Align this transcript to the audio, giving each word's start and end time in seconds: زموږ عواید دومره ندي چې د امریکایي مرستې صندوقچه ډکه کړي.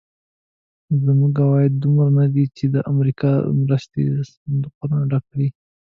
زموږ 1.05 1.33
عواید 1.43 1.73
دومره 1.83 2.09
ندي 2.19 2.45
چې 2.57 2.65
د 2.73 2.75
امریکایي 2.91 3.39
مرستې 3.61 4.03
صندوقچه 4.31 4.97
ډکه 5.11 5.27
کړي. 5.31 5.47